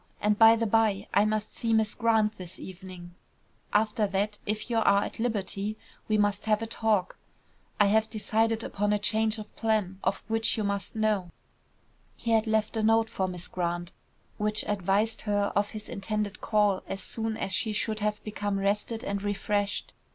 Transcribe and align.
And, 0.19 0.39
by 0.39 0.55
the 0.55 0.65
bye, 0.65 1.07
I 1.13 1.25
must 1.25 1.55
see 1.55 1.73
Miss 1.73 1.93
Grant 1.93 2.35
this 2.39 2.57
evening; 2.59 3.13
after 3.71 4.07
that, 4.07 4.39
if 4.47 4.67
you 4.67 4.77
are 4.77 5.03
at 5.03 5.19
liberty, 5.19 5.77
we 6.07 6.17
must 6.17 6.45
have 6.45 6.63
a 6.63 6.65
talk. 6.65 7.19
I 7.79 7.85
have 7.85 8.09
decided 8.09 8.63
upon 8.63 8.93
a 8.93 8.97
change 8.97 9.37
of 9.37 9.55
plan, 9.55 9.99
of 10.03 10.23
which 10.27 10.57
you 10.57 10.63
must 10.63 10.95
know." 10.95 11.29
He 12.17 12.31
had 12.31 12.47
left 12.47 12.75
a 12.75 12.81
note 12.81 13.11
for 13.11 13.27
Miss 13.27 13.47
Grant, 13.47 13.91
which 14.39 14.63
advised 14.65 15.21
her 15.29 15.53
of 15.55 15.69
his 15.69 15.87
intended 15.87 16.41
call 16.41 16.81
as 16.87 17.03
soon 17.03 17.37
as 17.37 17.53
she 17.53 17.71
should 17.71 17.99
have 17.99 18.23
become 18.23 18.57
rested 18.57 19.03
and 19.03 19.21
refreshed. 19.21 19.93